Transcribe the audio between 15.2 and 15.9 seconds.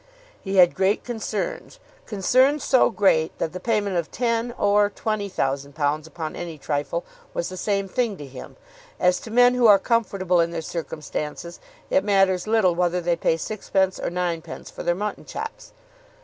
chops.